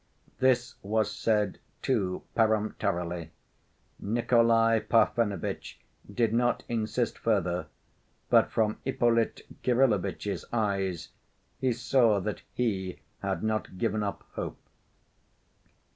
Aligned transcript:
This 0.39 0.73
was 0.81 1.11
said 1.11 1.59
too 1.83 2.23
peremptorily. 2.33 3.29
Nikolay 3.99 4.79
Parfenovitch 4.79 5.77
did 6.11 6.33
not 6.33 6.63
insist 6.67 7.19
further, 7.19 7.67
but 8.27 8.49
from 8.49 8.79
Ippolit 8.83 9.41
Kirillovitch's 9.61 10.43
eyes 10.51 11.09
he 11.59 11.71
saw 11.71 12.19
that 12.19 12.41
he 12.55 12.99
had 13.21 13.43
not 13.43 13.77
given 13.77 14.01
up 14.01 14.23
hope. 14.31 14.57